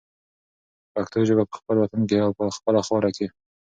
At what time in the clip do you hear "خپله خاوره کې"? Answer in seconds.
2.57-3.27